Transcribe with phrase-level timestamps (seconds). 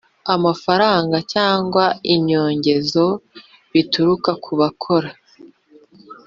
[0.35, 3.05] Amafaranga cyangwa inyongezo
[3.71, 5.09] bituruka ku bakora